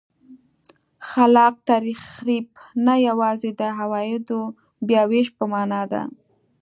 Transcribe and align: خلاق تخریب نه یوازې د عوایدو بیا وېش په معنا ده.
خلاق 1.07 1.55
تخریب 1.67 2.45
نه 2.85 2.95
یوازې 3.07 3.49
د 3.59 3.61
عوایدو 3.79 4.41
بیا 4.87 5.03
وېش 5.11 5.27
په 5.37 5.43
معنا 5.51 5.81
ده. 5.91 6.03